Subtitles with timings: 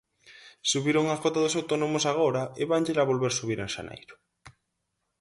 [0.71, 4.15] Subiron a cota dos autónomos agora e vánllela volver subir en xaneiro.